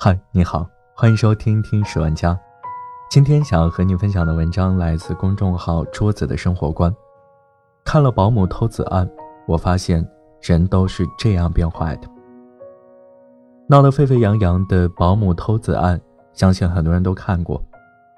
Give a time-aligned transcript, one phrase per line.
[0.00, 0.64] 嗨，你好，
[0.94, 2.38] 欢迎收听听十万家。
[3.10, 6.94] 今天想要和你分享的文章来自公众号“桌子的生活观”。
[7.84, 9.10] 看了保姆偷子案，
[9.48, 10.08] 我发现
[10.40, 12.08] 人都是这样变坏的。
[13.66, 16.00] 闹得沸沸扬扬的保姆偷子案，
[16.32, 17.60] 相信很多人都看过。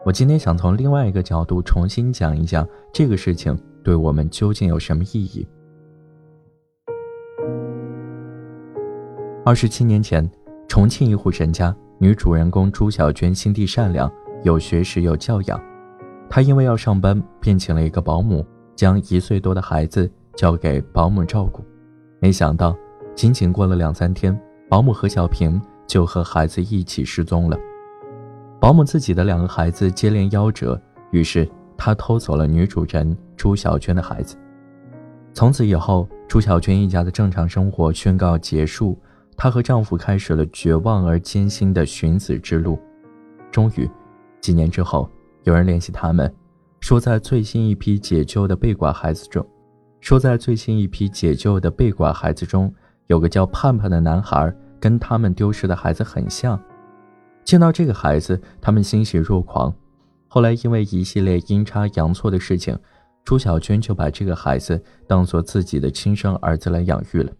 [0.04, 5.48] 我今天想从另外一个角度重新讲一讲这个事情对我们究竟有什么意义。
[9.46, 10.30] 二十七年前，
[10.70, 14.08] 重庆一户人家女主人公朱小娟心地善良，
[14.44, 15.60] 有学识有教养。
[16.28, 18.46] 她因为要上班，便请了一个保姆，
[18.76, 21.64] 将一岁多的孩子交给保姆照顾。
[22.20, 22.76] 没想到，
[23.16, 27.58] 仅仅过了两三天，保姆何小平就和孩子一起失踪了。
[28.60, 34.36] 保姆自己的两个孩子接连夭折，于是她偷走了女主人朱小娟的孩子。
[35.34, 38.96] 从此以后，朱小娟一家的正常生活宣告结束。
[39.42, 42.78] 她和丈夫开始了绝望而艰辛的寻子之路。
[43.50, 43.90] 终于，
[44.38, 45.08] 几年之后，
[45.44, 46.30] 有人联系他们，
[46.80, 49.42] 说在最新一批解救的被拐孩子中，
[49.98, 52.70] 说在最新一批解救的被拐孩子中，
[53.06, 56.60] 有个叫盼盼的男孩，跟他们丢失的孩子很像。
[57.42, 59.74] 见到这个孩子，他们欣喜若狂。
[60.28, 62.78] 后来，因为一系列阴差阳错的事情，
[63.24, 67.32] 朱小娟就把这个孩子当做自己的亲生儿子来养育了。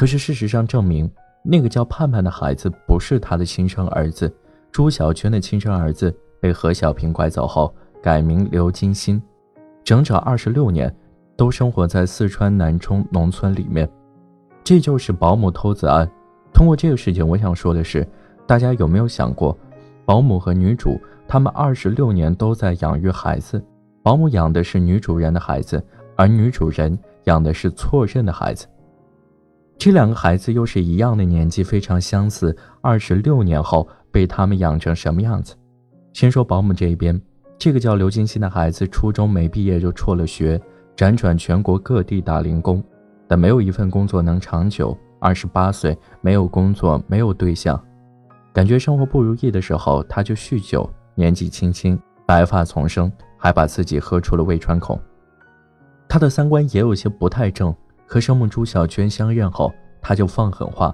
[0.00, 1.06] 可是事实上证明，
[1.42, 4.34] 那个叫盼盼的孩子不是他的亲生儿子。
[4.72, 9.20] 朱小娟的亲生儿子被何小平拐走后，改名刘金鑫，
[9.84, 10.90] 整整二十六年
[11.36, 13.86] 都生活在四川南充农村里面。
[14.64, 16.10] 这就是保姆偷子案。
[16.50, 18.08] 通过这个事情，我想说的是，
[18.46, 19.54] 大家有没有想过，
[20.06, 20.98] 保姆和女主
[21.28, 23.62] 他们二十六年都在养育孩子，
[24.02, 25.84] 保姆养的是女主人的孩子，
[26.16, 28.66] 而女主人养的是错认的孩子。
[29.80, 32.54] 这两个孩子又是一样的年纪，非常相似。
[32.82, 35.54] 二十六年后被他们养成什么样子？
[36.12, 37.18] 先说保姆这一边，
[37.56, 40.60] 这个叫刘金星的孩子，初中没毕业就辍了学，
[40.94, 42.84] 辗转全国各地打零工，
[43.26, 44.94] 但没有一份工作能长久。
[45.18, 47.82] 二十八岁没有工作，没有对象，
[48.52, 50.88] 感觉生活不如意的时候，他就酗酒。
[51.14, 55.00] 年纪轻轻，白发丛生，还把自己喝出了胃穿孔。
[56.06, 57.74] 他的三观也有些不太正。
[58.12, 59.72] 和生母朱小娟相认后，
[60.02, 60.92] 他就放狠话，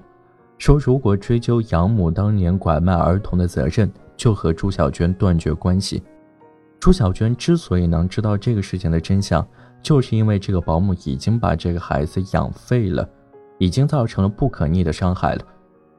[0.58, 6.02] 说如果追究养母当年拐卖儿童的责任，就和朱小娟断绝关系。
[6.78, 9.48] 朱小娟之所以能知道这个事情的真相，
[9.80, 13.08] 就是因为这个保姆已经把这个孩子养废了，
[13.56, 15.42] 已经造成了不可逆的伤害了。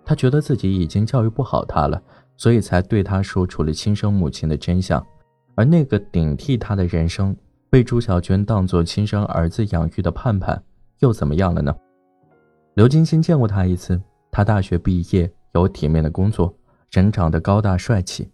[0.05, 1.99] 她觉得自己已经教育不好他了，
[2.35, 5.03] 所以才对他说出了亲生母亲的真相。
[5.55, 7.35] 而那个顶替他的人生，
[7.71, 10.61] 被朱小娟当作亲生儿子养育的盼盼。
[10.99, 11.75] 又怎么样了呢？
[12.75, 16.55] 刘金星见过他一次，他大学毕业，有体面的工作，
[16.91, 18.29] 人长得高大帅气，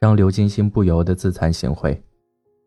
[0.00, 1.98] 让刘金星不由得自惭形秽。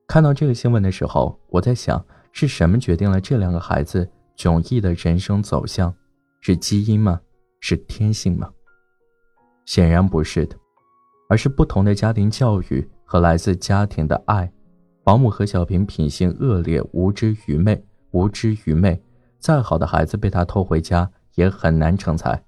[0.08, 5.94] 看到这个新闻的时候，我在想，是什么决定了这两个孩子迥异的人生走向？
[6.42, 7.22] 是基因吗？
[7.60, 8.50] 是天性吗？
[9.66, 10.56] 显然不是的，
[11.30, 14.52] 而是不同的家庭教育和来自家庭的爱。
[15.04, 19.02] 保姆何小平品行恶劣，无知愚昧，无知愚昧。
[19.42, 22.44] 再好的孩子被他偷回家也很难成才，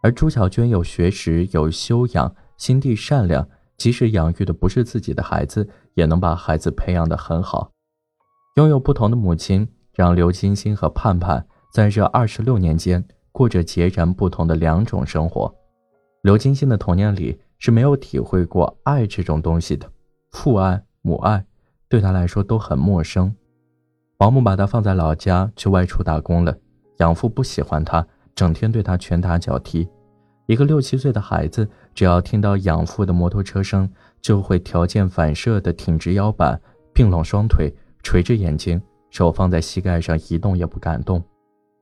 [0.00, 3.46] 而朱小娟有学识、有修养、心地善良，
[3.76, 7.72] 即使养育的不是自己的孩子，也能把孩子培养得很好。
[8.56, 15.52] 拥有不同的母亲，让刘金星和盼盼在这二十六年间过着截然不同的两种生活。
[16.22, 19.90] 刘金鑫的童年里是没有体会过爱这种东西的，
[20.30, 21.44] 父爱、母爱
[21.88, 23.34] 对他来说都很陌生。
[24.20, 26.54] 保姆把他放在老家去外出打工了，
[26.98, 29.88] 养父不喜欢他，整天对他拳打脚踢。
[30.44, 36.60] 一个六七岁的孩子，只要听到养父的摩托车声，就会条件反射地挺直腰板，
[36.92, 37.72] 并拢双腿，
[38.02, 38.78] 垂着眼睛，
[39.08, 41.24] 手放在膝盖上，一动也不敢动。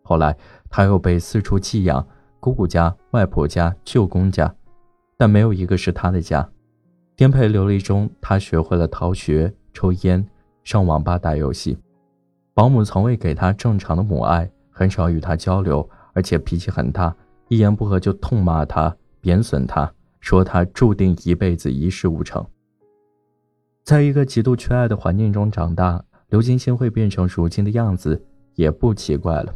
[0.04, 0.37] 后来
[0.71, 2.06] 他又被四处寄养，
[2.38, 4.54] 姑姑家、外婆家、舅公家，
[5.16, 6.48] 但没有一个是他的家。
[7.16, 10.24] 颠沛流离中，他学会了逃学、抽烟、
[10.62, 11.77] 上网吧打游戏。
[12.59, 17.15] 保姆从未给他正常的母爱，很少与他交流，而且脾气很大，
[17.47, 19.89] 一言不合就痛骂他、贬损他，
[20.19, 22.45] 说他注定一辈子一事无成。
[23.84, 28.21] 在一个极度缺爱的环境中长大，刘金星会变成如今的样子，
[28.57, 29.55] 也不奇怪了。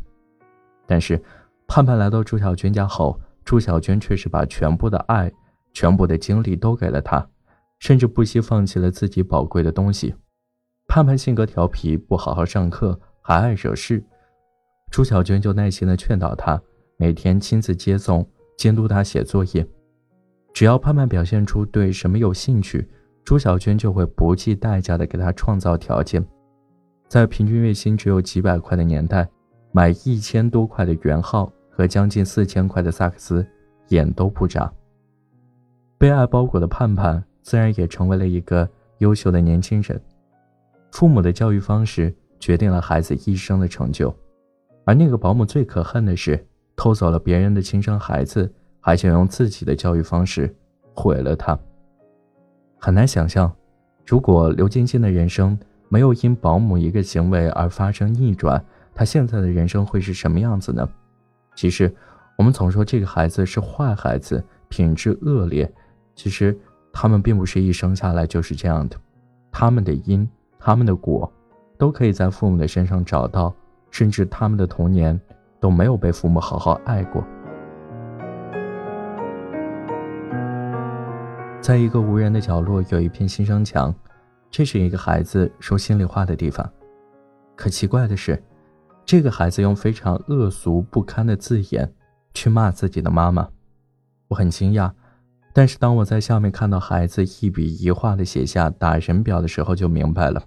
[0.87, 1.21] 但是，
[1.67, 5.29] 盼盼来到朱小娟家后，朱小娟却是把全部的爱、
[5.73, 7.29] 全部的精力都给了他，
[7.81, 10.15] 甚至不惜放弃了自己宝贵的东西。
[10.95, 14.05] 盼盼性格调皮，不好好上课，还爱惹事。
[14.91, 16.61] 朱小娟就耐心地劝导他，
[16.99, 18.29] 每天亲自接送，
[18.59, 19.67] 监督他写作业。
[20.53, 22.87] 只要盼盼表现出对什么有兴趣，
[23.25, 26.23] 朱小娟就会不计代价的给他创造条件。
[27.09, 29.27] 在平均月薪只有几百块的年代，
[29.73, 33.47] 买一千多块的元号和将近四千块的萨克斯，
[33.89, 34.71] 眼都不眨。
[35.97, 38.69] 被爱包裹的盼盼，自然也成为了一个
[38.99, 39.99] 优秀的年轻人。
[40.93, 44.15] 父母的教育方式决定了孩子一生的成就，
[44.85, 46.47] 而那个保姆最可恨的是，
[46.77, 50.55] 偷走了别人的亲生孩子，还想用自己的教育方式
[50.95, 51.59] 毁了他。
[52.79, 53.51] 很难想象，
[54.05, 55.59] 如果刘晶晶的人生
[55.89, 58.63] 没有因保姆一个行为而发生逆转，
[58.95, 60.87] 她现在的人生会是什么样子呢？
[61.57, 61.91] 其实，
[62.37, 65.73] 我们总说这个孩子是坏孩子，品质恶劣，
[66.15, 66.55] 其实
[66.93, 68.97] 他们并不是一生下来就是这样的，
[69.51, 70.29] 他们的因。
[70.65, 71.31] 他们的果，
[71.77, 73.53] 都可以在父母的身上找到，
[73.91, 75.21] 甚至他们的童年
[75.59, 77.25] 都没有被父母好好爱过。
[81.61, 83.93] 在一个无人的角落，有一片新生墙，
[84.53, 86.69] 这是一个孩子说心里话的地方。
[87.57, 88.41] 可奇怪的是，
[89.05, 91.93] 这个孩子用非常恶俗不堪的字眼
[92.35, 93.49] 去骂自己的妈妈。
[94.29, 94.93] 我很惊讶。
[95.53, 100.43] 但是当我在下面看到孩子一笔一画的写下打人表的时候，就明白了。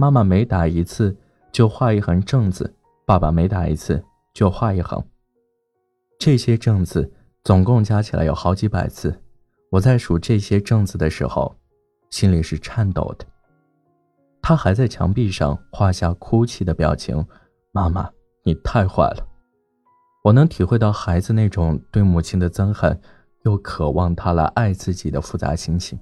[0.00, 1.16] 妈妈每打一次
[1.50, 2.72] 就画一横正字，
[3.04, 4.00] 爸爸每打一次
[4.32, 5.04] 就画一横。
[6.20, 7.12] 这些正字
[7.42, 9.20] 总共加起来有好几百次。
[9.72, 11.52] 我在数这些正字的时候，
[12.10, 13.26] 心里是颤抖的。
[14.40, 17.26] 他还在墙壁上画下哭泣的表情。
[17.72, 18.08] 妈妈，
[18.44, 19.26] 你太坏了！
[20.22, 22.96] 我能体会到孩子那种对母亲的憎恨。
[23.42, 25.98] 又渴望他来爱自己的复杂心情，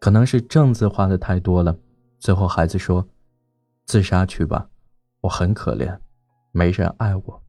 [0.00, 1.76] 可能是正字画的太多了。
[2.18, 3.08] 最后孩子说
[3.86, 4.68] ：“自杀去吧，
[5.20, 5.98] 我很可怜，
[6.52, 7.42] 没人爱我。”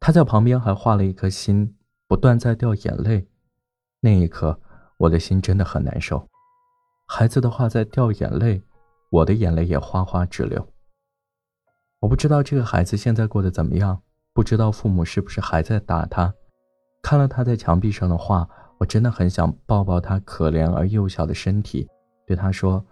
[0.00, 3.28] 他在旁边还画了一颗心，不断在掉眼泪。
[4.00, 4.60] 那一刻，
[4.98, 6.28] 我的心真的很难受。
[7.08, 8.62] 孩子的话在掉眼泪，
[9.10, 10.72] 我的眼泪也哗哗直流。
[12.00, 14.02] 我不知道这个孩子现在过得怎么样，
[14.32, 16.32] 不知道父母是不是还在打他。
[17.02, 18.48] 看了他在墙壁上的画，
[18.78, 21.88] 我真的很想抱抱他可怜而幼小的身体，
[22.26, 22.84] 对他说：“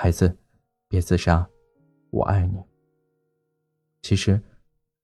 [0.00, 0.38] 孩子，
[0.86, 1.44] 别自杀，
[2.10, 2.62] 我爱你。”
[4.00, 4.40] 其实，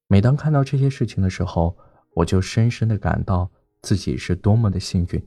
[0.07, 1.77] 每当看到这些事情的时候，
[2.13, 3.51] 我就深深的感到
[3.83, 5.27] 自己是多么的幸运。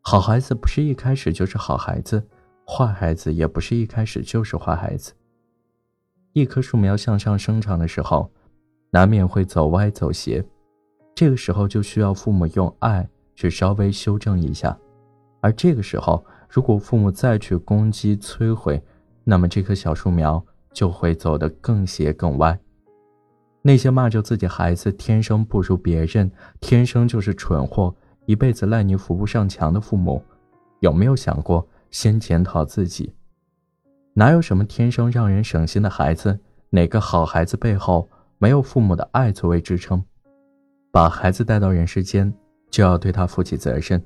[0.00, 2.26] 好孩子不是一开始就是好孩子，
[2.66, 5.12] 坏孩子也不是一开始就是坏孩子。
[6.32, 8.28] 一棵树苗向上生长的时候，
[8.90, 10.44] 难免会走歪走斜。
[11.14, 14.76] 这个时候就需要父母用爱去稍微修正一下，
[15.40, 18.80] 而这个时候，如果父母再去攻击摧毁，
[19.24, 20.40] 那么这棵小树苗
[20.72, 22.56] 就会走得更斜更歪。
[23.60, 26.30] 那些骂着自己孩子天生不如别人，
[26.60, 27.92] 天生就是蠢货，
[28.26, 30.22] 一辈子烂泥扶不上墙的父母，
[30.78, 33.12] 有没有想过先检讨自己？
[34.12, 36.38] 哪有什么天生让人省心的孩子？
[36.70, 38.08] 哪个好孩子背后
[38.38, 40.00] 没有父母的爱作为支撑？
[40.92, 42.32] 把孩子带到人世间，
[42.70, 44.00] 就要对他负起责任。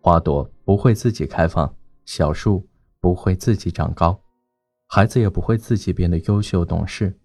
[0.00, 1.72] 花朵不会自己开放，
[2.04, 2.66] 小树
[3.00, 4.20] 不会自己长高，
[4.88, 7.16] 孩子也不会自己变得优秀懂事。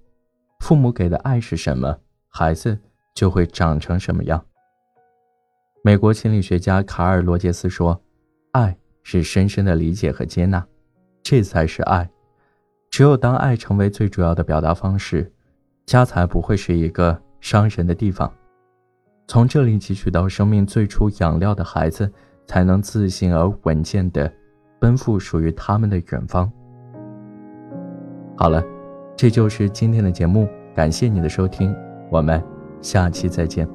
[0.60, 2.78] 父母给的爱是什么，孩子
[3.14, 4.44] 就会长成什么样。
[5.84, 8.02] 美国心理学家卡尔·罗杰斯说
[8.52, 10.66] ：“爱是深深的理解和接纳，
[11.22, 12.10] 这才是爱。
[12.90, 15.32] 只有当爱成为最主要的表达方式，
[15.86, 18.34] 家才不会是一个伤人的地方。”
[19.30, 22.12] 从这里汲取到生命最初养料的孩子，
[22.46, 24.34] 才能自信而稳健的
[24.80, 26.52] 奔赴属于他们的远方。
[28.36, 28.64] 好了，
[29.16, 31.76] 这就是今天的节目，感谢你的收听，
[32.12, 32.44] 我们
[32.82, 33.68] 下期再见。